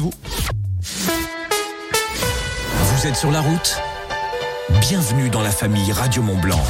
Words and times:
vous 0.00 0.12
Vous 2.82 3.06
êtes 3.06 3.16
sur 3.16 3.30
la 3.30 3.40
route 3.40 3.80
Bienvenue 4.80 5.30
dans 5.30 5.42
la 5.42 5.50
famille 5.50 5.92
Radio 5.92 6.22
Mont 6.22 6.38
Blanc. 6.38 6.60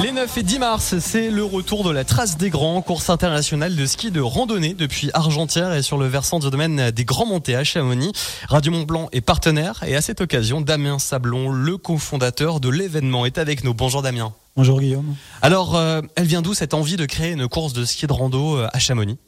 Les 0.00 0.12
9 0.12 0.38
et 0.38 0.42
10 0.42 0.58
mars, 0.58 0.98
c'est 0.98 1.30
le 1.30 1.44
retour 1.44 1.82
de 1.82 1.90
la 1.90 2.04
Trace 2.04 2.36
des 2.36 2.50
Grands, 2.50 2.80
course 2.82 3.10
internationale 3.10 3.74
de 3.74 3.86
ski 3.86 4.10
de 4.10 4.20
randonnée 4.20 4.74
depuis 4.74 5.10
Argentière 5.14 5.72
et 5.72 5.82
sur 5.82 5.98
le 5.98 6.06
versant 6.06 6.38
du 6.38 6.48
domaine 6.50 6.90
des 6.90 7.04
Grands 7.04 7.26
Montées 7.26 7.56
à 7.56 7.64
Chamonix. 7.64 8.12
Radio 8.48 8.70
Mont 8.70 8.84
Blanc 8.84 9.08
est 9.12 9.20
partenaire 9.20 9.82
et 9.86 9.96
à 9.96 10.00
cette 10.00 10.20
occasion, 10.20 10.60
Damien 10.60 10.98
Sablon, 10.98 11.50
le 11.50 11.76
cofondateur 11.76 12.60
de 12.60 12.68
l'événement, 12.68 13.26
est 13.26 13.38
avec 13.38 13.64
nous. 13.64 13.74
Bonjour 13.74 14.02
Damien. 14.02 14.32
Bonjour 14.56 14.80
Guillaume. 14.80 15.16
Alors, 15.42 15.76
euh, 15.76 16.00
elle 16.16 16.26
vient 16.26 16.42
d'où 16.42 16.54
cette 16.54 16.74
envie 16.74 16.96
de 16.96 17.06
créer 17.06 17.32
une 17.32 17.48
course 17.48 17.72
de 17.72 17.84
ski 17.84 18.06
de 18.06 18.12
rando 18.12 18.58
euh, 18.58 18.68
à 18.72 18.78
Chamonix? 18.78 19.18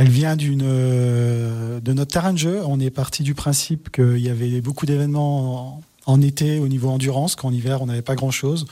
Elle 0.00 0.08
vient 0.08 0.34
euh, 0.40 1.78
de 1.78 1.92
notre 1.92 2.12
terrain 2.12 2.32
de 2.32 2.38
jeu. 2.38 2.62
On 2.64 2.80
est 2.80 2.88
parti 2.88 3.22
du 3.22 3.34
principe 3.34 3.90
qu'il 3.90 4.16
y 4.16 4.30
avait 4.30 4.62
beaucoup 4.62 4.86
d'événements 4.86 5.82
en, 6.06 6.22
été 6.22 6.58
au 6.58 6.68
niveau 6.68 6.88
endurance, 6.88 7.36
qu'en 7.36 7.52
hiver 7.52 7.82
on 7.82 7.86
n'avait 7.86 8.00
pas 8.00 8.14
grand 8.14 8.30
chose. 8.30 8.64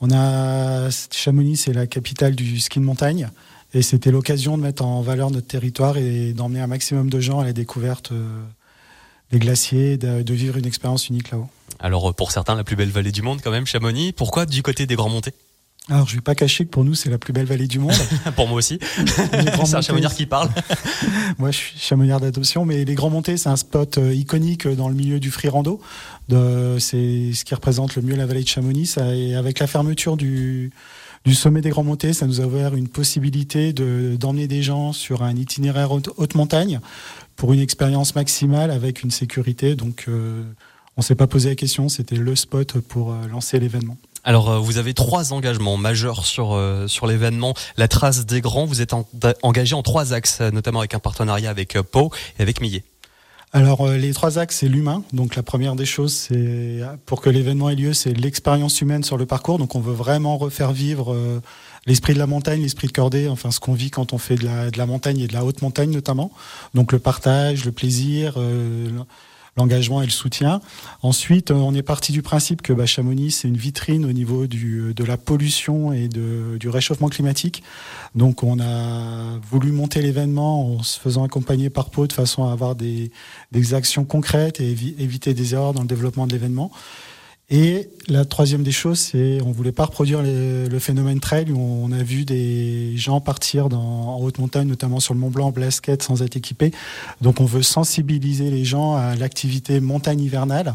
On 0.00 0.10
a 0.10 0.88
Chamonix, 1.10 1.58
c'est 1.58 1.74
la 1.74 1.86
capitale 1.86 2.34
du 2.34 2.60
ski 2.60 2.78
de 2.78 2.84
montagne, 2.86 3.28
et 3.74 3.82
c'était 3.82 4.10
l'occasion 4.10 4.56
de 4.56 4.62
mettre 4.62 4.82
en 4.82 5.02
valeur 5.02 5.30
notre 5.30 5.46
territoire 5.46 5.98
et 5.98 6.32
d'emmener 6.32 6.62
un 6.62 6.66
maximum 6.66 7.10
de 7.10 7.20
gens 7.20 7.40
à 7.40 7.44
la 7.44 7.52
découverte 7.52 8.12
euh, 8.12 8.42
des 9.32 9.40
glaciers, 9.40 9.98
de, 9.98 10.22
de 10.22 10.34
vivre 10.34 10.56
une 10.56 10.66
expérience 10.66 11.10
unique 11.10 11.30
là-haut. 11.30 11.48
Alors, 11.78 12.14
pour 12.14 12.32
certains, 12.32 12.54
la 12.54 12.64
plus 12.64 12.76
belle 12.76 12.88
vallée 12.88 13.12
du 13.12 13.20
monde 13.20 13.40
quand 13.44 13.50
même, 13.50 13.66
Chamonix. 13.66 14.12
Pourquoi 14.12 14.46
du 14.46 14.62
côté 14.62 14.86
des 14.86 14.96
Grands 14.96 15.10
Montées 15.10 15.34
Alors, 15.90 16.08
je 16.08 16.14
vais 16.14 16.22
pas 16.22 16.34
cacher 16.34 16.64
que 16.64 16.70
pour 16.70 16.82
nous, 16.82 16.94
c'est 16.94 17.10
la 17.10 17.18
plus 17.18 17.34
belle 17.34 17.44
vallée 17.44 17.66
du 17.66 17.78
monde. 17.78 17.92
Pour 18.36 18.48
moi 18.48 18.56
aussi. 18.56 18.78
C'est 19.06 19.34
un 19.34 19.56
Montées, 19.58 19.82
chamonnière 19.82 20.14
qui 20.14 20.24
parle. 20.24 20.48
Moi, 21.38 21.50
je 21.50 21.58
suis 21.58 21.78
chamonnière 21.78 22.20
d'adoption, 22.20 22.64
mais 22.64 22.86
les 22.86 22.94
Grands 22.94 23.10
Montées, 23.10 23.36
c'est 23.36 23.50
un 23.50 23.56
spot 23.56 23.98
euh, 23.98 24.14
iconique 24.14 24.66
dans 24.66 24.88
le 24.88 24.94
milieu 24.94 25.20
du 25.20 25.30
free 25.30 25.48
rando. 25.50 25.82
C'est 26.30 27.32
ce 27.34 27.44
qui 27.44 27.54
représente 27.54 27.96
le 27.96 28.02
mieux 28.02 28.16
la 28.16 28.24
vallée 28.24 28.42
de 28.42 28.48
Chamonix. 28.48 28.86
Ça, 28.86 29.14
et 29.14 29.34
avec 29.34 29.58
la 29.58 29.66
fermeture 29.66 30.16
du, 30.16 30.70
du 31.26 31.34
sommet 31.34 31.60
des 31.60 31.68
Grands 31.68 31.84
Montées, 31.84 32.14
ça 32.14 32.26
nous 32.26 32.40
a 32.40 32.44
ouvert 32.44 32.74
une 32.74 32.88
possibilité 32.88 33.74
de- 33.74 34.16
d'emmener 34.18 34.48
des 34.48 34.62
gens 34.62 34.94
sur 34.94 35.22
un 35.22 35.36
itinéraire 35.36 35.92
haute, 35.92 36.08
haute 36.16 36.34
montagne 36.34 36.80
pour 37.36 37.52
une 37.52 37.60
expérience 37.60 38.14
maximale 38.14 38.70
avec 38.70 39.02
une 39.02 39.10
sécurité. 39.10 39.74
Donc, 39.74 40.06
euh, 40.08 40.42
on 40.96 41.02
s'est 41.02 41.14
pas 41.14 41.26
posé 41.26 41.50
la 41.50 41.56
question. 41.56 41.90
C'était 41.90 42.16
le 42.16 42.34
spot 42.36 42.78
pour 42.80 43.12
euh, 43.12 43.26
lancer 43.30 43.60
l'événement. 43.60 43.98
Alors, 44.26 44.50
euh, 44.50 44.58
vous 44.58 44.78
avez 44.78 44.94
trois 44.94 45.32
engagements 45.34 45.76
majeurs 45.76 46.24
sur 46.24 46.54
euh, 46.54 46.88
sur 46.88 47.06
l'événement. 47.06 47.52
La 47.76 47.88
trace 47.88 48.24
des 48.24 48.40
grands, 48.40 48.64
vous 48.64 48.80
êtes 48.80 48.94
en- 48.94 49.06
engagé 49.42 49.74
en 49.74 49.82
trois 49.82 50.14
axes, 50.14 50.38
euh, 50.40 50.50
notamment 50.50 50.78
avec 50.80 50.94
un 50.94 50.98
partenariat 50.98 51.50
avec 51.50 51.76
euh, 51.76 51.82
Pau 51.82 52.10
et 52.38 52.42
avec 52.42 52.60
Millet. 52.62 52.84
Alors 53.52 53.82
euh, 53.86 53.96
les 53.98 54.12
trois 54.14 54.38
axes, 54.38 54.56
c'est 54.60 54.68
l'humain. 54.68 55.04
Donc 55.12 55.36
la 55.36 55.42
première 55.42 55.76
des 55.76 55.84
choses, 55.84 56.12
c'est 56.14 56.80
pour 57.06 57.20
que 57.20 57.28
l'événement 57.30 57.68
ait 57.70 57.76
lieu, 57.76 57.92
c'est 57.92 58.14
l'expérience 58.14 58.80
humaine 58.80 59.04
sur 59.04 59.16
le 59.18 59.26
parcours. 59.26 59.58
Donc 59.58 59.74
on 59.74 59.80
veut 59.80 59.92
vraiment 59.92 60.38
refaire 60.38 60.72
vivre 60.72 61.12
euh, 61.12 61.40
l'esprit 61.86 62.14
de 62.14 62.18
la 62.18 62.26
montagne, 62.26 62.62
l'esprit 62.62 62.88
de 62.88 62.92
cordée, 62.92 63.28
enfin 63.28 63.50
ce 63.50 63.60
qu'on 63.60 63.74
vit 63.74 63.90
quand 63.90 64.12
on 64.14 64.18
fait 64.18 64.36
de 64.36 64.46
la, 64.46 64.70
de 64.70 64.78
la 64.78 64.86
montagne 64.86 65.20
et 65.20 65.28
de 65.28 65.34
la 65.34 65.44
haute 65.44 65.60
montagne 65.62 65.90
notamment. 65.90 66.32
Donc 66.72 66.92
le 66.92 66.98
partage, 66.98 67.64
le 67.66 67.72
plaisir. 67.72 68.34
euh, 68.38 68.88
l'engagement 69.56 70.02
et 70.02 70.06
le 70.06 70.10
soutien. 70.10 70.60
Ensuite, 71.02 71.50
euh, 71.50 71.54
on 71.54 71.74
est 71.74 71.82
parti 71.82 72.12
du 72.12 72.22
principe 72.22 72.62
que 72.62 72.72
bah, 72.72 72.86
Chamonix, 72.86 73.30
c'est 73.30 73.48
une 73.48 73.56
vitrine 73.56 74.04
au 74.04 74.12
niveau 74.12 74.46
du, 74.46 74.94
de 74.94 75.04
la 75.04 75.16
pollution 75.16 75.92
et 75.92 76.08
de, 76.08 76.56
du 76.58 76.68
réchauffement 76.68 77.08
climatique. 77.08 77.62
Donc, 78.14 78.42
on 78.42 78.58
a 78.60 79.38
voulu 79.50 79.72
monter 79.72 80.02
l'événement 80.02 80.76
en 80.76 80.82
se 80.82 80.98
faisant 80.98 81.24
accompagner 81.24 81.70
par 81.70 81.90
Pau 81.90 82.06
de 82.06 82.12
façon 82.12 82.44
à 82.48 82.52
avoir 82.52 82.74
des, 82.74 83.10
des 83.52 83.74
actions 83.74 84.04
concrètes 84.04 84.60
et 84.60 84.74
évi- 84.74 84.94
éviter 84.98 85.34
des 85.34 85.54
erreurs 85.54 85.72
dans 85.72 85.82
le 85.82 85.88
développement 85.88 86.26
de 86.26 86.32
l'événement. 86.32 86.70
Et 87.50 87.90
la 88.08 88.24
troisième 88.24 88.62
des 88.62 88.72
choses, 88.72 88.98
c'est 88.98 89.38
on 89.44 89.52
voulait 89.52 89.72
pas 89.72 89.84
reproduire 89.84 90.22
le, 90.22 90.78
phénomène 90.78 91.20
trail 91.20 91.50
où 91.50 91.58
on 91.58 91.92
a 91.92 92.02
vu 92.02 92.24
des 92.24 92.96
gens 92.96 93.20
partir 93.20 93.68
dans, 93.68 93.82
en 93.82 94.20
haute 94.20 94.38
montagne, 94.38 94.66
notamment 94.66 94.98
sur 94.98 95.12
le 95.12 95.20
Mont 95.20 95.30
Blanc 95.30 95.48
en 95.48 95.50
blasquette 95.50 96.02
sans 96.02 96.22
être 96.22 96.36
équipés. 96.36 96.72
Donc 97.20 97.40
on 97.40 97.44
veut 97.44 97.62
sensibiliser 97.62 98.50
les 98.50 98.64
gens 98.64 98.94
à 98.94 99.14
l'activité 99.14 99.80
montagne 99.80 100.20
hivernale. 100.20 100.74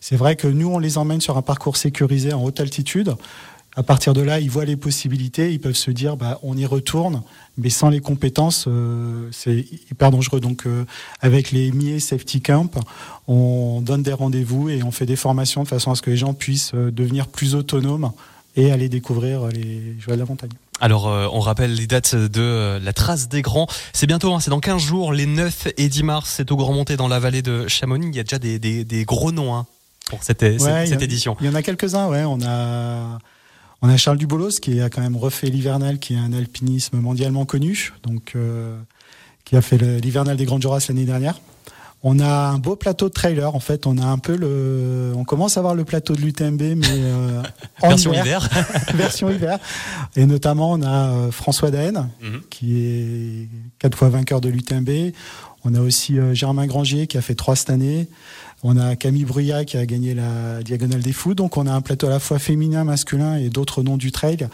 C'est 0.00 0.16
vrai 0.16 0.36
que 0.36 0.46
nous, 0.46 0.68
on 0.68 0.78
les 0.78 0.98
emmène 0.98 1.20
sur 1.20 1.36
un 1.36 1.42
parcours 1.42 1.76
sécurisé 1.76 2.32
en 2.32 2.44
haute 2.44 2.60
altitude. 2.60 3.14
À 3.76 3.82
partir 3.82 4.14
de 4.14 4.20
là, 4.20 4.38
ils 4.38 4.50
voient 4.50 4.64
les 4.64 4.76
possibilités, 4.76 5.52
ils 5.52 5.58
peuvent 5.58 5.74
se 5.74 5.90
dire, 5.90 6.16
bah, 6.16 6.38
on 6.44 6.56
y 6.56 6.64
retourne, 6.64 7.22
mais 7.58 7.70
sans 7.70 7.88
les 7.88 7.98
compétences, 8.00 8.66
euh, 8.68 9.28
c'est 9.32 9.66
hyper 9.90 10.12
dangereux. 10.12 10.38
Donc, 10.40 10.66
euh, 10.66 10.84
avec 11.20 11.50
les 11.50 11.72
MIE 11.72 12.00
Safety 12.00 12.40
Camp, 12.40 12.70
on 13.26 13.80
donne 13.80 14.02
des 14.04 14.12
rendez-vous 14.12 14.68
et 14.68 14.82
on 14.84 14.92
fait 14.92 15.06
des 15.06 15.16
formations 15.16 15.64
de 15.64 15.68
façon 15.68 15.90
à 15.90 15.96
ce 15.96 16.02
que 16.02 16.10
les 16.10 16.16
gens 16.16 16.34
puissent 16.34 16.70
euh, 16.74 16.92
devenir 16.92 17.26
plus 17.26 17.56
autonomes 17.56 18.12
et 18.56 18.70
aller 18.70 18.88
découvrir 18.88 19.46
les 19.48 19.96
joies 19.98 20.14
de 20.14 20.20
la 20.20 20.26
montagne. 20.26 20.50
Alors, 20.80 21.08
euh, 21.08 21.26
on 21.32 21.40
rappelle 21.40 21.74
les 21.74 21.88
dates 21.88 22.14
de 22.14 22.40
euh, 22.40 22.78
la 22.78 22.92
trace 22.92 23.28
des 23.28 23.42
grands. 23.42 23.66
C'est 23.92 24.06
bientôt, 24.06 24.32
hein, 24.34 24.38
c'est 24.40 24.50
dans 24.50 24.60
15 24.60 24.80
jours, 24.80 25.12
les 25.12 25.26
9 25.26 25.68
et 25.78 25.88
10 25.88 26.02
mars. 26.04 26.32
C'est 26.36 26.52
au 26.52 26.56
Grand 26.56 26.72
Monté 26.72 26.96
dans 26.96 27.08
la 27.08 27.18
vallée 27.18 27.42
de 27.42 27.66
Chamonix. 27.66 28.06
Il 28.08 28.14
y 28.16 28.20
a 28.20 28.22
déjà 28.24 28.38
des, 28.38 28.60
des, 28.60 28.84
des 28.84 29.04
gros 29.04 29.32
noms 29.32 29.52
hein, 29.56 29.66
pour 30.06 30.22
cette, 30.22 30.40
cette- 30.42 30.60
Ouais, 30.62 30.84
il 30.84 30.86
y 30.86 30.90
cette 30.90 31.00
a- 31.00 31.04
édition. 31.04 31.36
Il 31.40 31.46
y 31.46 31.48
en 31.48 31.54
a 31.56 31.62
quelques-uns, 31.62 32.06
ouais. 32.08 32.22
On 32.24 32.38
a, 32.42 33.18
on 33.84 33.88
a 33.90 33.98
Charles 33.98 34.16
Dubolos 34.16 34.60
qui 34.62 34.80
a 34.80 34.88
quand 34.88 35.02
même 35.02 35.16
refait 35.16 35.48
l'hivernal, 35.48 35.98
qui 35.98 36.14
est 36.14 36.18
un 36.18 36.32
alpinisme 36.32 36.98
mondialement 37.00 37.44
connu, 37.44 37.92
donc 38.02 38.32
euh, 38.34 38.78
qui 39.44 39.56
a 39.56 39.60
fait 39.60 39.76
l'hivernal 39.76 40.38
des 40.38 40.46
Grandes 40.46 40.62
Jorasses 40.62 40.88
l'année 40.88 41.04
dernière. 41.04 41.38
On 42.02 42.18
a 42.18 42.48
un 42.48 42.56
beau 42.58 42.76
plateau 42.76 43.08
de 43.08 43.12
trailer. 43.14 43.54
En 43.54 43.60
fait, 43.60 43.86
on 43.86 43.98
a 43.98 44.04
un 44.06 44.16
peu 44.18 44.36
le, 44.36 45.12
on 45.16 45.24
commence 45.24 45.58
à 45.58 45.60
avoir 45.60 45.74
le 45.74 45.84
plateau 45.84 46.14
de 46.14 46.20
l'UTMB, 46.22 46.60
mais 46.76 46.86
euh, 46.88 47.42
en 47.82 47.88
Version 47.88 48.14
hiver. 48.14 48.48
version 48.94 49.30
hiver. 49.30 49.58
Et 50.16 50.24
notamment, 50.24 50.72
on 50.72 50.80
a 50.82 51.10
euh, 51.10 51.30
François 51.30 51.70
Daen, 51.70 52.08
Mhm. 52.22 52.40
qui 52.48 52.86
est 52.86 53.48
quatre 53.78 53.98
fois 53.98 54.08
vainqueur 54.08 54.40
de 54.40 54.48
l'UTMB. 54.48 55.12
On 55.64 55.74
a 55.74 55.80
aussi 55.80 56.16
Germain 56.32 56.66
Granger, 56.66 57.06
qui 57.06 57.16
a 57.18 57.22
fait 57.22 57.34
trois 57.34 57.56
cette 57.56 57.70
année. 57.70 58.06
On 58.66 58.78
a 58.78 58.96
Camille 58.96 59.26
Bruyat, 59.26 59.66
qui 59.66 59.76
a 59.76 59.84
gagné 59.84 60.14
la 60.14 60.62
Diagonale 60.62 61.02
des 61.02 61.12
Fous. 61.12 61.34
Donc, 61.34 61.58
on 61.58 61.66
a 61.66 61.72
un 61.72 61.82
plateau 61.82 62.06
à 62.06 62.10
la 62.10 62.18
fois 62.18 62.38
féminin, 62.38 62.82
masculin 62.82 63.36
et 63.36 63.50
d'autres 63.50 63.82
noms 63.82 63.98
du 63.98 64.10
trail 64.10 64.48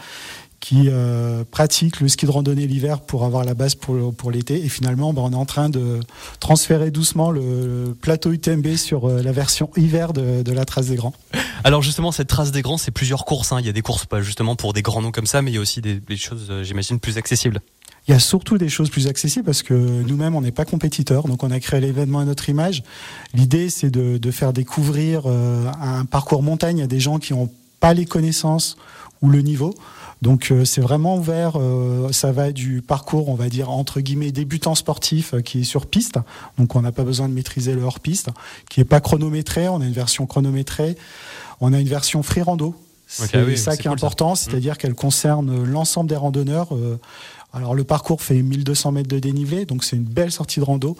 qui 0.59 0.83
euh, 0.87 1.43
pratiquent 1.49 2.01
le 2.01 2.07
ski 2.07 2.25
de 2.25 2.31
randonnée 2.31 2.67
l'hiver 2.67 3.01
pour 3.01 3.23
avoir 3.23 3.45
la 3.45 3.53
base 3.53 3.73
pour, 3.75 4.31
l'été. 4.31 4.63
Et 4.63 4.69
finalement, 4.69 5.13
ben, 5.13 5.21
on 5.23 5.31
est 5.31 5.35
en 5.35 5.45
train 5.45 5.69
de 5.69 6.01
transférer 6.39 6.91
doucement 6.91 7.31
le 7.31 7.95
plateau 7.99 8.31
UTMB 8.31 8.75
sur 8.75 9.09
euh, 9.09 9.23
la 9.23 9.31
version 9.31 9.71
hiver 9.75 10.13
de, 10.13 10.51
la 10.51 10.65
Trace 10.65 10.87
des 10.87 10.95
Grands. 10.95 11.13
Alors 11.63 11.81
justement, 11.81 12.11
cette 12.11 12.27
trace 12.27 12.51
des 12.51 12.61
grands, 12.61 12.77
c'est 12.77 12.91
plusieurs 12.91 13.25
courses. 13.25 13.51
hein. 13.51 13.59
Il 13.59 13.65
y 13.65 13.69
a 13.69 13.73
des 13.73 13.81
courses 13.81 14.05
pas 14.05 14.21
justement 14.21 14.55
pour 14.55 14.73
des 14.73 14.81
grands 14.81 15.01
noms 15.01 15.11
comme 15.11 15.25
ça, 15.25 15.41
mais 15.41 15.51
il 15.51 15.55
y 15.55 15.57
a 15.57 15.61
aussi 15.61 15.81
des, 15.81 15.95
des 15.95 16.17
choses, 16.17 16.47
euh, 16.49 16.63
j'imagine, 16.63 16.99
plus 16.99 17.17
accessibles. 17.17 17.61
Il 18.07 18.11
y 18.11 18.13
a 18.15 18.19
surtout 18.19 18.57
des 18.57 18.69
choses 18.69 18.89
plus 18.89 19.07
accessibles 19.07 19.45
parce 19.45 19.61
que 19.61 19.73
nous-mêmes, 19.73 20.35
on 20.35 20.41
n'est 20.41 20.51
pas 20.51 20.65
compétiteurs. 20.65 21.27
Donc, 21.27 21.43
on 21.43 21.51
a 21.51 21.59
créé 21.59 21.79
l'événement 21.79 22.19
à 22.19 22.25
notre 22.25 22.49
image. 22.49 22.83
L'idée, 23.33 23.69
c'est 23.69 23.91
de, 23.91 24.17
de 24.17 24.31
faire 24.31 24.53
découvrir 24.53 25.23
euh, 25.25 25.71
un 25.79 26.05
parcours 26.05 26.41
montagne 26.41 26.81
à 26.81 26.87
des 26.87 26.99
gens 26.99 27.19
qui 27.19 27.33
n'ont 27.33 27.49
pas 27.79 27.93
les 27.93 28.05
connaissances 28.05 28.75
ou 29.21 29.29
le 29.29 29.41
niveau. 29.41 29.75
Donc, 30.21 30.51
euh, 30.51 30.65
c'est 30.65 30.81
vraiment 30.81 31.17
ouvert. 31.17 31.53
euh, 31.55 32.11
ça 32.11 32.31
va 32.31 32.51
du 32.51 32.81
parcours, 32.81 33.29
on 33.29 33.35
va 33.35 33.49
dire, 33.49 33.69
entre 33.69 34.01
guillemets, 34.01 34.31
débutant 34.31 34.75
sportif 34.75 35.33
euh, 35.33 35.41
qui 35.41 35.61
est 35.61 35.63
sur 35.63 35.87
piste. 35.87 36.19
Donc, 36.57 36.75
on 36.75 36.81
n'a 36.81 36.91
pas 36.91 37.03
besoin 37.03 37.27
de 37.27 37.33
maîtriser 37.33 37.73
le 37.73 37.81
hors-piste, 37.81 38.29
qui 38.69 38.79
n'est 38.79 38.85
pas 38.85 38.99
chronométré. 38.99 39.67
On 39.67 39.81
a 39.81 39.85
une 39.85 39.93
version 39.93 40.25
chronométrée. 40.25 40.95
On 41.59 41.73
a 41.73 41.79
une 41.79 41.87
version 41.87 42.23
free 42.23 42.41
rando. 42.41 42.75
C'est 43.07 43.43
oui, 43.43 43.57
ça 43.57 43.75
qui 43.75 43.81
est 43.81 43.83
cool, 43.83 43.91
important, 43.91 44.35
c'est-à-dire 44.35 44.77
qu'elle 44.77 44.93
concerne 44.93 45.65
l'ensemble 45.65 46.09
des 46.09 46.15
randonneurs. 46.15 46.69
Alors 47.53 47.75
le 47.75 47.83
parcours 47.83 48.21
fait 48.21 48.41
1200 48.41 48.93
mètres 48.93 49.09
de 49.09 49.19
dénivelé, 49.19 49.65
donc 49.65 49.83
c'est 49.83 49.97
une 49.97 50.03
belle 50.03 50.31
sortie 50.31 50.59
de 50.59 50.65
rando, 50.65 50.95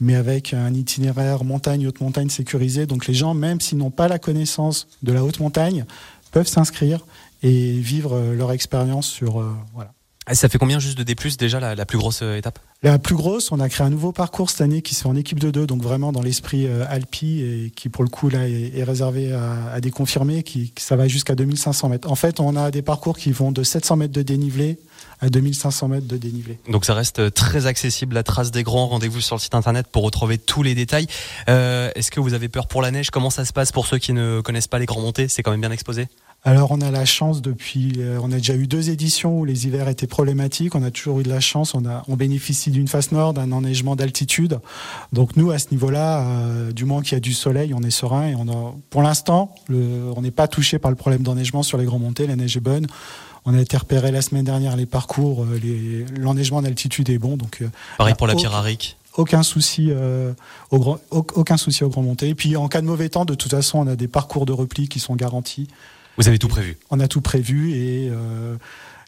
mais 0.00 0.14
avec 0.14 0.54
un 0.54 0.72
itinéraire 0.72 1.44
montagne, 1.44 1.86
haute 1.86 2.00
montagne 2.00 2.28
sécurisé. 2.28 2.86
Donc 2.86 3.06
les 3.06 3.14
gens, 3.14 3.34
même 3.34 3.60
s'ils 3.60 3.78
n'ont 3.78 3.90
pas 3.90 4.06
la 4.06 4.18
connaissance 4.18 4.86
de 5.02 5.12
la 5.12 5.24
haute 5.24 5.40
montagne, 5.40 5.84
peuvent 6.30 6.46
s'inscrire 6.46 7.04
et 7.42 7.72
vivre 7.72 8.14
euh, 8.14 8.34
leur 8.34 8.52
expérience 8.52 9.06
sur 9.06 9.40
euh, 9.40 9.52
voilà. 9.74 9.92
Et 10.30 10.34
ça 10.34 10.48
fait 10.48 10.58
combien 10.58 10.80
juste 10.80 10.98
de 10.98 11.04
D+, 11.04 11.14
déjà 11.38 11.60
la, 11.60 11.74
la 11.76 11.86
plus 11.86 11.98
grosse 11.98 12.20
euh, 12.22 12.36
étape? 12.36 12.58
La 12.82 12.98
plus 12.98 13.14
grosse, 13.14 13.52
on 13.52 13.60
a 13.60 13.68
créé 13.68 13.86
un 13.86 13.90
nouveau 13.90 14.10
parcours 14.12 14.50
cette 14.50 14.60
année 14.60 14.82
qui 14.82 14.94
se 14.96 15.02
fait 15.02 15.08
en 15.08 15.14
équipe 15.16 15.38
de 15.38 15.50
deux, 15.52 15.66
donc 15.66 15.82
vraiment 15.82 16.10
dans 16.12 16.20
l'esprit 16.20 16.66
euh, 16.66 16.84
Alpi 16.88 17.40
et 17.42 17.70
qui 17.74 17.88
pour 17.88 18.02
le 18.02 18.10
coup 18.10 18.28
là 18.28 18.48
est, 18.48 18.72
est 18.76 18.82
réservé 18.84 19.32
à, 19.32 19.70
à 19.72 19.80
des 19.80 19.90
confirmés, 19.92 20.42
qui, 20.42 20.72
qui- 20.72 20.82
ça 20.82 20.96
va 20.96 21.06
jusqu'à 21.06 21.36
2500 21.36 21.88
mètres. 21.90 22.10
En 22.10 22.16
fait, 22.16 22.40
on 22.40 22.56
a 22.56 22.70
des 22.72 22.82
parcours 22.82 23.16
qui 23.16 23.30
vont 23.30 23.52
de 23.52 23.62
700 23.62 23.96
mètres 23.96 24.12
de 24.12 24.22
dénivelé 24.22 24.78
à 25.20 25.30
2500 25.30 25.88
mètres 25.88 26.06
de 26.08 26.16
dénivelé. 26.16 26.58
Donc 26.68 26.84
ça 26.84 26.94
reste 26.94 27.20
euh, 27.20 27.30
très 27.30 27.66
accessible, 27.66 28.14
la 28.14 28.22
trace 28.24 28.50
des 28.50 28.64
grands. 28.64 28.88
Rendez-vous 28.88 29.20
sur 29.20 29.36
le 29.36 29.40
site 29.40 29.54
internet 29.54 29.86
pour 29.90 30.02
retrouver 30.02 30.38
tous 30.38 30.62
les 30.64 30.74
détails. 30.74 31.06
Euh, 31.48 31.90
Est-ce 31.94 32.10
que 32.10 32.18
vous 32.20 32.34
avez 32.34 32.48
peur 32.48 32.66
pour 32.66 32.82
la 32.82 32.90
neige? 32.90 33.10
Comment 33.10 33.30
ça 33.30 33.44
se 33.44 33.52
passe 33.52 33.70
pour 33.70 33.86
ceux 33.86 33.98
qui 33.98 34.12
ne 34.12 34.40
connaissent 34.40 34.68
pas 34.68 34.80
les 34.80 34.86
grands 34.86 35.00
montées? 35.00 35.28
C'est 35.28 35.42
quand 35.44 35.52
même 35.52 35.60
bien 35.60 35.70
exposé? 35.70 36.08
Alors 36.46 36.70
on 36.70 36.80
a 36.80 36.92
la 36.92 37.04
chance 37.04 37.42
depuis, 37.42 37.94
euh, 37.98 38.20
on 38.22 38.30
a 38.30 38.36
déjà 38.36 38.54
eu 38.54 38.68
deux 38.68 38.90
éditions 38.90 39.40
où 39.40 39.44
les 39.44 39.66
hivers 39.66 39.88
étaient 39.88 40.06
problématiques. 40.06 40.76
On 40.76 40.82
a 40.84 40.92
toujours 40.92 41.18
eu 41.18 41.24
de 41.24 41.28
la 41.28 41.40
chance. 41.40 41.74
On 41.74 41.84
a, 41.84 42.04
on 42.06 42.14
bénéficie 42.14 42.70
d'une 42.70 42.86
face 42.86 43.10
nord, 43.10 43.34
d'un 43.34 43.50
enneigement 43.50 43.96
d'altitude. 43.96 44.60
Donc 45.12 45.36
nous 45.36 45.50
à 45.50 45.58
ce 45.58 45.72
niveau-là, 45.72 46.20
euh, 46.20 46.70
du 46.70 46.84
moment 46.84 47.00
qu'il 47.00 47.14
y 47.14 47.16
a 47.16 47.20
du 47.20 47.34
soleil, 47.34 47.74
on 47.74 47.82
est 47.82 47.90
serein 47.90 48.28
et 48.28 48.36
on 48.36 48.48
a, 48.48 48.74
pour 48.90 49.02
l'instant, 49.02 49.56
on 49.68 50.22
n'est 50.22 50.30
pas 50.30 50.46
touché 50.46 50.78
par 50.78 50.92
le 50.92 50.96
problème 50.96 51.24
d'enneigement 51.24 51.64
sur 51.64 51.78
les 51.78 51.84
grands 51.84 51.98
montées. 51.98 52.28
La 52.28 52.36
neige 52.36 52.56
est 52.56 52.60
bonne. 52.60 52.86
On 53.44 53.52
a 53.52 53.60
été 53.60 53.76
repéré 53.76 54.12
la 54.12 54.22
semaine 54.22 54.44
dernière 54.44 54.76
les 54.76 54.86
parcours, 54.86 55.44
euh, 55.44 56.06
l'enneigement 56.16 56.62
d'altitude 56.62 57.10
est 57.10 57.18
bon. 57.18 57.36
Donc 57.36 57.64
pareil 57.98 58.14
pour 58.14 58.28
la 58.28 58.36
pierre 58.36 58.52
aucun 59.16 59.42
souci 59.42 59.90
au 60.70 60.78
grand, 60.78 60.98
aucun 61.10 61.56
souci 61.56 61.82
au 61.82 61.88
grand 61.88 62.02
montées. 62.02 62.28
Et 62.28 62.34
puis 62.34 62.54
en 62.54 62.68
cas 62.68 62.82
de 62.82 62.86
mauvais 62.86 63.08
temps, 63.08 63.24
de 63.24 63.34
toute 63.34 63.50
façon, 63.50 63.78
on 63.78 63.86
a 63.86 63.96
des 63.96 64.08
parcours 64.08 64.44
de 64.44 64.52
repli 64.52 64.88
qui 64.88 65.00
sont 65.00 65.16
garantis. 65.16 65.68
Vous 66.16 66.28
avez 66.28 66.38
tout 66.38 66.48
prévu 66.48 66.76
On 66.90 67.00
a 67.00 67.08
tout 67.08 67.20
prévu 67.20 67.72
et 67.72 68.08
euh, 68.10 68.56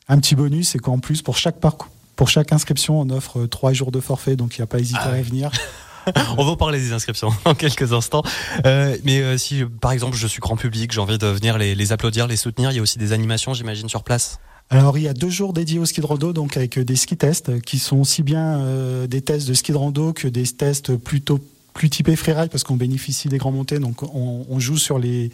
un 0.08 0.18
petit 0.18 0.34
bonus, 0.34 0.70
c'est 0.70 0.78
qu'en 0.78 0.98
plus, 0.98 1.22
pour 1.22 1.36
chaque 1.36 1.60
parcours, 1.60 1.88
pour 2.16 2.28
chaque 2.28 2.52
inscription, 2.52 3.00
on 3.00 3.10
offre 3.10 3.46
trois 3.46 3.72
jours 3.72 3.92
de 3.92 4.00
forfait, 4.00 4.36
donc 4.36 4.56
il 4.56 4.60
n'y 4.60 4.64
a 4.64 4.66
pas 4.66 4.78
hésité 4.78 5.00
ah 5.02 5.10
à 5.10 5.22
venir. 5.22 5.50
on 6.36 6.44
va 6.44 6.56
parler 6.56 6.80
des 6.80 6.92
inscriptions 6.92 7.30
en 7.44 7.54
quelques 7.54 7.92
instants. 7.92 8.22
Euh, 8.66 8.96
mais 9.04 9.20
euh, 9.20 9.38
si, 9.38 9.64
par 9.64 9.92
exemple, 9.92 10.16
je 10.16 10.26
suis 10.26 10.40
grand 10.40 10.56
public, 10.56 10.92
j'ai 10.92 11.00
envie 11.00 11.18
de 11.18 11.26
venir 11.26 11.58
les, 11.58 11.92
applaudir, 11.92 12.26
les 12.26 12.36
soutenir, 12.36 12.70
il 12.72 12.76
y 12.76 12.78
a 12.78 12.82
aussi 12.82 12.98
des 12.98 13.12
animations, 13.12 13.54
j'imagine, 13.54 13.88
sur 13.88 14.02
place? 14.02 14.38
Alors 14.70 14.98
il 14.98 15.04
y 15.04 15.08
a 15.08 15.14
deux 15.14 15.30
jours 15.30 15.54
dédiés 15.54 15.78
au 15.78 15.86
ski 15.86 16.02
de 16.02 16.06
rando, 16.06 16.34
donc 16.34 16.58
avec 16.58 16.78
des 16.78 16.96
ski 16.96 17.16
tests 17.16 17.58
qui 17.62 17.78
sont 17.78 17.96
aussi 17.96 18.22
bien 18.22 18.62
des 19.06 19.22
tests 19.22 19.48
de 19.48 19.54
ski 19.54 19.72
de 19.72 19.78
rando 19.78 20.12
que 20.12 20.28
des 20.28 20.44
tests 20.44 20.94
plutôt 20.94 21.40
plus 21.78 21.90
typé 21.90 22.16
freeride 22.16 22.50
parce 22.50 22.64
qu'on 22.64 22.74
bénéficie 22.74 23.28
des 23.28 23.38
grands 23.38 23.52
montées, 23.52 23.78
donc 23.78 24.02
on, 24.02 24.58
joue 24.58 24.78
sur 24.78 24.98
les, 24.98 25.30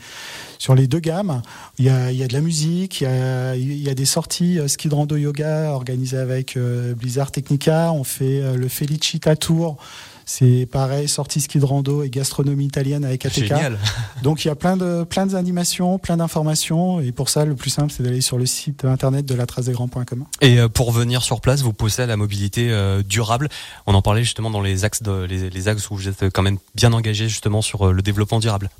sur 0.59 0.75
les 0.75 0.87
deux 0.87 0.99
gammes. 0.99 1.41
Il 1.79 1.87
y 1.87 1.89
a, 1.89 2.13
il 2.13 2.19
y 2.19 2.23
a 2.23 2.29
de 2.29 2.35
la 2.35 2.43
musique, 2.43 3.01
il 3.01 3.05
y 3.05 3.07
a, 3.07 3.57
il 3.57 3.83
y 3.83 3.89
a 3.89 3.95
des 3.95 4.05
sorties 4.05 4.59
euh, 4.59 4.69
ski 4.69 4.91
de 4.91 4.95
rando 4.95 5.17
yoga 5.17 5.71
organisées 5.71 6.19
avec 6.19 6.59
euh, 6.59 6.95
Blizzard 6.95 7.33
Technica. 7.33 7.93
On 7.93 8.05
fait 8.05 8.43
euh, 8.43 8.57
le 8.57 8.69
Felicita 8.69 9.37
Tour 9.37 9.79
c'est 10.27 10.67
pareil, 10.71 11.09
sortie 11.09 11.41
ski 11.41 11.59
de 11.59 11.65
rando 11.65 12.03
et 12.03 12.09
gastronomie 12.09 12.65
italienne 12.65 13.05
avec 13.05 13.27
ATK. 13.27 13.45
Génial. 13.45 13.79
Donc 14.23 14.45
il 14.45 14.49
y 14.49 14.51
a 14.51 14.55
plein 14.55 14.77
de 14.77 15.05
plein 15.05 15.27
d'animations, 15.27 15.99
plein 15.99 16.17
d'informations 16.17 17.01
et 17.01 17.13
pour 17.13 17.29
ça 17.29 17.45
le 17.45 17.55
plus 17.55 17.71
simple 17.71 17.93
c'est 17.95 18.03
d'aller 18.03 18.21
sur 18.21 18.39
le 18.39 18.47
site 18.47 18.85
internet 18.85 19.27
de 19.27 19.35
la 19.35 19.47
trace 19.47 19.67
des 19.67 19.73
grands.com. 19.73 20.25
Et 20.41 20.59
euh, 20.59 20.69
pour 20.69 20.93
venir 20.93 21.23
sur 21.23 21.41
place, 21.41 21.63
vous 21.63 21.73
poussez 21.73 22.03
à 22.03 22.07
la 22.07 22.17
mobilité 22.17 22.71
euh, 22.71 23.03
durable. 23.03 23.49
On 23.87 23.95
en 23.95 24.03
parlait 24.03 24.25
justement 24.25 24.51
dans 24.51 24.63
les 24.63 24.85
axes 24.85 25.03
de, 25.03 25.25
les, 25.25 25.69
axes 25.69 25.91
où 25.91 25.97
vous 25.97 26.09
êtes 26.09 26.31
quand 26.31 26.43
même 26.43 26.59
bien 26.75 26.93
engagé 26.93 27.29
justement 27.29 27.63
sur 27.63 27.89
euh, 27.89 27.93
le 27.93 28.03
développement 28.03 28.41
durable. 28.41 28.71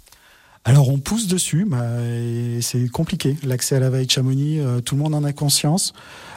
Alors 0.65 0.89
on 0.89 0.99
pousse 0.99 1.27
dessus, 1.27 1.67
bah, 1.69 1.83
c'est 2.63 2.89
compliqué. 2.89 3.37
L'accès 3.43 3.77
à 3.77 3.81
la 3.81 3.91
vallée 3.91 4.07
de 4.07 4.11
Chamonix, 4.11 4.61
tout 4.87 4.95
le 4.95 5.03
monde 5.03 5.15
en 5.15 5.23
a 5.23 5.35
conscience. 5.35 5.93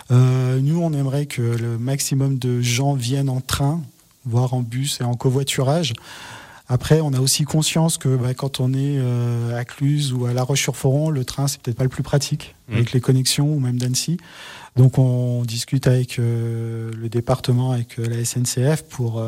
nous, 0.09 0.81
on 0.81 0.91
aimerait 0.91 1.27
que 1.27 1.41
le 1.41 1.77
maximum 1.77 2.37
de 2.37 2.59
gens 2.59 2.93
viennent 2.93 3.29
en 3.29 3.39
train 3.39 3.81
voire 4.27 4.53
en 4.53 4.61
bus 4.61 5.01
et 5.01 5.03
en 5.03 5.13
covoiturage. 5.13 5.93
Après, 6.69 6.99
on 6.99 7.13
a 7.13 7.19
aussi 7.19 7.45
conscience 7.45 7.97
que 7.97 8.09
bah, 8.15 8.33
quand 8.33 8.59
on 8.59 8.73
est 8.73 8.97
euh, 8.97 9.57
à 9.57 9.63
Cluse 9.63 10.11
ou 10.11 10.25
à 10.25 10.33
La 10.33 10.43
Roche-sur-Foron, 10.43 11.09
le 11.09 11.23
train, 11.23 11.47
c'est 11.47 11.61
peut-être 11.61 11.77
pas 11.77 11.85
le 11.85 11.89
plus 11.89 12.03
pratique 12.03 12.55
mmh. 12.67 12.73
avec 12.73 12.91
les 12.91 12.99
connexions 12.99 13.53
ou 13.53 13.59
même 13.59 13.77
d'Annecy. 13.77 14.17
Donc, 14.75 14.97
on 14.97 15.43
discute 15.43 15.87
avec 15.87 16.19
euh, 16.19 16.91
le 16.93 17.07
département, 17.07 17.71
avec 17.71 17.97
euh, 17.99 18.07
la 18.07 18.23
SNCF 18.23 18.83
pour. 18.83 19.23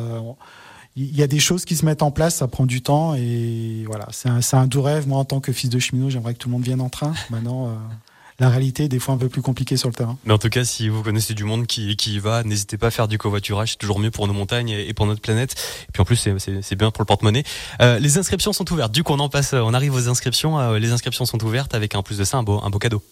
Il 0.96 1.16
y 1.16 1.24
a 1.24 1.28
des 1.28 1.40
choses 1.40 1.64
qui 1.64 1.78
se 1.78 1.86
mettent 1.86 2.02
en 2.02 2.12
place, 2.12 2.36
ça 2.36 2.48
prend 2.48 2.66
du 2.66 2.82
temps 2.82 3.16
et 3.16 3.86
voilà, 3.88 4.08
c'est 4.12 4.28
un, 4.28 4.42
un, 4.52 4.68
doux 4.68 4.82
rêve. 4.82 5.08
Moi, 5.08 5.18
en 5.18 5.24
tant 5.24 5.40
que 5.40 5.54
fils 5.54 5.70
de 5.70 5.80
cheminot, 5.80 6.10
j'aimerais 6.10 6.34
que 6.34 6.40
tout 6.40 6.50
le 6.50 6.54
monde 6.54 6.64
vienne 6.64 6.82
en 6.82 6.90
train. 6.90 7.14
Maintenant, 7.30 7.72
la 8.40 8.50
réalité 8.50 8.86
est 8.86 8.90
des 8.90 9.00
fois 9.00 9.14
un 9.14 9.18
peu 9.18 9.30
plus 9.30 9.42
compliquée 9.42 9.78
sur 9.78 9.90
le 9.90 9.94
terrain. 9.94 10.18
Mais 10.26 10.34
en 10.34 10.38
tout 10.38 10.50
cas, 10.50 10.64
si 10.64 10.90
vous 10.90 11.04
connaissez 11.04 11.34
du 11.34 11.44
monde 11.44 11.68
qui, 11.68 11.96
qui 11.96 12.16
y 12.16 12.20
va, 12.20 12.44
n'hésitez 12.44 12.78
pas 12.78 12.88
à 12.88 12.92
faire 12.92 13.08
du 13.08 13.18
covoiturage, 13.18 13.72
c'est 13.72 13.78
toujours 13.78 14.00
mieux 14.00 14.12
pour 14.12 14.28
nos 14.28 14.34
montagnes 14.34 14.70
et 14.70 14.94
pour 14.94 15.06
notre 15.06 15.22
planète. 15.22 15.56
Et 15.88 15.92
puis 15.92 16.02
en 16.02 16.06
plus, 16.06 16.16
c'est 16.16 16.76
bien 16.76 16.92
pour 16.92 17.02
le 17.02 17.06
porte-monnaie. 17.06 17.44
Euh, 17.82 18.00
les 18.00 18.18
inscriptions 18.18 18.54
sont 18.54 18.72
ouvertes. 18.72 18.92
Du 18.92 19.04
coup, 19.04 19.14
on 19.14 19.20
en 19.20 19.30
passe, 19.30 19.54
on 19.54 19.74
arrive 19.74 19.94
aux 19.94 20.10
inscriptions. 20.10 20.60
Euh, 20.60 20.80
les 20.80 20.92
inscriptions 20.92 21.26
sont 21.26 21.44
ouvertes 21.44 21.76
avec 21.76 21.96
un 21.96 22.02
plus 22.02 22.18
de 22.18 22.24
ça, 22.24 22.38
un 22.38 22.44
beau, 22.44 22.60
un 22.64 22.70
beau 22.70 22.80
cadeau. 22.80 23.04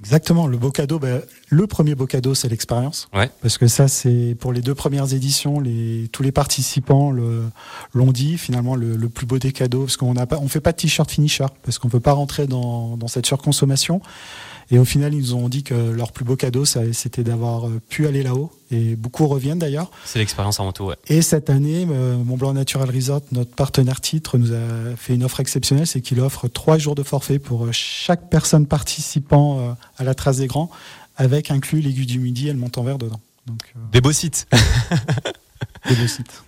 Exactement, 0.00 0.46
le 0.46 0.56
beau 0.56 0.70
cadeau, 0.70 0.98
ben, 0.98 1.22
le 1.48 1.66
premier 1.66 1.94
beau 1.94 2.06
cadeau, 2.06 2.34
c'est 2.34 2.48
l'expérience. 2.48 3.08
Ouais. 3.12 3.30
Parce 3.42 3.58
que 3.58 3.66
ça, 3.68 3.88
c'est 3.88 4.34
pour 4.40 4.52
les 4.52 4.62
deux 4.62 4.74
premières 4.74 5.12
éditions, 5.12 5.60
les, 5.60 6.08
tous 6.10 6.22
les 6.22 6.32
participants 6.32 7.12
l'ont 7.12 8.12
dit, 8.12 8.38
finalement, 8.38 8.74
le, 8.74 8.96
le, 8.96 9.08
plus 9.08 9.26
beau 9.26 9.38
des 9.38 9.52
cadeaux, 9.52 9.82
parce 9.82 9.96
qu'on 9.96 10.14
n'a 10.14 10.26
pas, 10.26 10.38
on 10.38 10.48
fait 10.48 10.60
pas 10.60 10.72
de 10.72 10.78
t-shirt 10.78 11.08
finisher, 11.10 11.46
parce 11.62 11.78
qu'on 11.78 11.88
peut 11.88 12.00
pas 12.00 12.12
rentrer 12.12 12.46
dans, 12.46 12.96
dans 12.96 13.06
cette 13.06 13.26
surconsommation. 13.26 14.00
Et 14.70 14.78
au 14.78 14.84
final, 14.84 15.12
ils 15.14 15.20
nous 15.20 15.34
ont 15.34 15.48
dit 15.48 15.62
que 15.62 15.74
leur 15.74 16.12
plus 16.12 16.24
beau 16.24 16.36
cadeau, 16.36 16.64
c'était 16.64 17.24
d'avoir 17.24 17.66
euh, 17.66 17.80
pu 17.88 18.06
aller 18.06 18.22
là-haut. 18.22 18.50
Et 18.70 18.96
beaucoup 18.96 19.26
reviennent 19.26 19.58
d'ailleurs. 19.58 19.90
C'est 20.04 20.18
l'expérience 20.18 20.60
avant 20.60 20.72
tout, 20.72 20.84
ouais. 20.84 20.96
Et 21.08 21.20
cette 21.20 21.50
année, 21.50 21.86
euh, 21.90 22.16
Mont 22.16 22.36
Blanc 22.36 22.54
Natural 22.54 22.88
Resort, 22.88 23.20
notre 23.32 23.54
partenaire 23.54 24.00
titre, 24.00 24.38
nous 24.38 24.52
a 24.52 24.96
fait 24.96 25.14
une 25.14 25.24
offre 25.24 25.40
exceptionnelle, 25.40 25.86
c'est 25.86 26.00
qu'il 26.00 26.20
offre 26.20 26.48
trois 26.48 26.78
jours 26.78 26.94
de 26.94 27.02
forfait 27.02 27.38
pour 27.38 27.64
euh, 27.64 27.72
chaque 27.72 28.30
personne 28.30 28.66
participant 28.66 29.76
à 29.98 30.04
la 30.04 30.14
Trace 30.14 30.38
des 30.38 30.46
Grands, 30.46 30.70
avec 31.16 31.50
inclus 31.50 31.80
l'aiguille 31.80 32.06
du 32.06 32.18
midi 32.18 32.48
et 32.48 32.52
le 32.52 32.58
montant 32.58 32.82
vert 32.82 32.98
dedans. 32.98 33.20
Donc, 33.46 33.74
des 33.92 34.00
beaux 34.00 34.12
sites. 34.12 34.46
des 35.88 35.96
beaux 35.96 36.06
sites. 36.06 36.42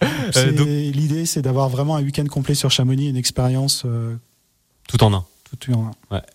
L'idée, 0.94 1.26
c'est 1.26 1.43
d'avoir 1.43 1.69
vraiment 1.69 1.96
un 1.96 2.02
week-end 2.02 2.25
complet 2.26 2.55
sur 2.55 2.70
Chamonix, 2.70 3.08
une 3.08 3.17
expérience. 3.17 3.84
tout 4.88 5.05
en 5.05 5.12
un. 5.12 5.25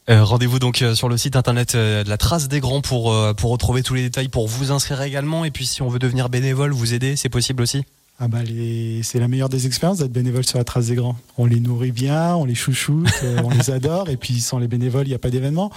Euh, 0.10 0.24
rendez-vous 0.24 0.60
donc 0.60 0.82
euh, 0.82 0.96
sur 0.96 1.10
le 1.10 1.18
site 1.18 1.36
internet 1.36 1.76
euh, 1.76 2.04
de 2.04 2.10
la 2.10 2.18
Trace 2.18 2.48
des 2.48 2.60
Grands 2.60 2.82
pour, 2.82 3.16
pour 3.36 3.52
retrouver 3.52 3.84
tous 3.84 3.94
les 3.94 4.04
détails, 4.04 4.30
pour 4.30 4.48
vous 4.48 4.72
inscrire 4.72 5.02
également. 5.02 5.46
Et 5.46 5.52
puis 5.52 5.66
si 5.66 5.82
on 5.82 5.90
veut 5.90 6.00
devenir 6.00 6.30
bénévole, 6.30 6.72
vous 6.72 6.94
aider, 6.94 7.16
c'est 7.16 7.30
possible 7.30 7.64
aussi 7.64 7.84
ah 8.22 8.28
bah 8.28 8.40
c'est 9.02 9.20
la 9.20 9.30
meilleure 9.30 9.48
des 9.48 9.66
expériences 9.66 10.00
d'être 10.00 10.12
bénévole 10.12 10.46
sur 10.46 10.58
la 10.58 10.66
trace 10.66 10.88
des 10.88 10.96
grands. 10.96 11.16
On 11.38 11.46
les 11.46 11.62
nourrit 11.62 11.94
bien, 11.94 12.36
on 12.36 12.44
les 12.44 12.56
chouchoute, 12.56 13.08
on 13.44 13.50
les 13.50 13.72
adore, 13.72 14.10
et 14.10 14.18
puis 14.18 14.42
sans 14.42 14.60
les 14.60 14.68
bénévoles, 14.68 15.06
il 15.06 15.12
n'y 15.12 15.16
a 15.16 15.20
pas 15.20 15.30
d'événement. 15.30 15.72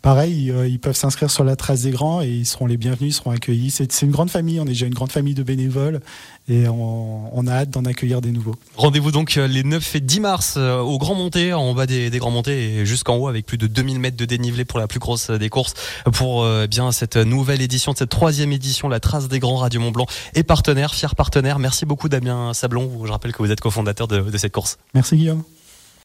Pareil, 0.00 0.52
ils, 0.68 0.78
peuvent 0.78 0.96
s'inscrire 0.96 1.28
sur 1.28 1.42
la 1.42 1.56
trace 1.56 1.82
des 1.82 1.90
grands 1.90 2.22
et 2.22 2.28
ils 2.28 2.46
seront 2.46 2.66
les 2.66 2.76
bienvenus, 2.76 3.14
ils 3.14 3.18
seront 3.18 3.32
accueillis. 3.32 3.72
C'est 3.72 4.02
une 4.02 4.12
grande 4.12 4.30
famille, 4.30 4.60
on 4.60 4.64
est 4.64 4.68
déjà 4.68 4.86
une 4.86 4.94
grande 4.94 5.10
famille 5.10 5.34
de 5.34 5.42
bénévoles 5.42 6.00
et 6.48 6.66
on, 6.68 7.46
a 7.46 7.52
hâte 7.52 7.70
d'en 7.70 7.84
accueillir 7.84 8.20
des 8.20 8.30
nouveaux. 8.30 8.54
Rendez-vous 8.76 9.10
donc 9.10 9.36
euh, 9.36 9.46
les 9.46 9.64
9 9.64 9.96
et 9.96 10.00
10 10.00 10.20
mars 10.20 10.54
euh, 10.56 10.78
au 10.78 10.98
Grand 10.98 11.14
Montée, 11.14 11.52
en 11.52 11.74
bas 11.74 11.86
des, 11.86 12.10
Grands 12.10 12.30
Montées 12.30 12.80
et 12.80 12.86
jusqu'en 12.86 13.16
haut 13.16 13.28
avec 13.28 13.44
plus 13.44 13.58
de 13.58 13.66
2000 13.66 13.98
mètres 13.98 14.16
de 14.16 14.24
dénivelé 14.24 14.64
pour 14.64 14.78
la 14.78 14.86
plus 14.86 14.98
grosse 14.98 15.30
des 15.30 15.48
courses 15.50 15.74
pour 16.12 16.44
euh, 16.44 16.66
bien 16.66 16.90
cette 16.92 17.16
nouvelle 17.16 17.60
édition, 17.60 17.92
cette 17.96 18.08
troisième 18.08 18.52
édition, 18.52 18.88
la 18.88 19.00
Trace 19.00 19.28
des 19.28 19.40
Grands 19.40 19.56
Radio 19.56 19.80
Mont 19.80 19.90
Blanc 19.90 20.06
et 20.34 20.42
partenaire, 20.42 20.94
fier 20.94 21.14
partenaire. 21.14 21.58
Merci 21.58 21.84
beaucoup 21.88 22.08
Damien 22.08 22.54
Sablon. 22.54 23.04
Je 23.04 23.10
rappelle 23.10 23.32
que 23.32 23.42
vous 23.42 23.50
êtes 23.50 23.60
cofondateur 23.60 24.06
de, 24.06 24.20
de 24.20 24.38
cette 24.38 24.52
course. 24.52 24.78
Merci 24.94 25.16
Guillaume. 25.16 25.42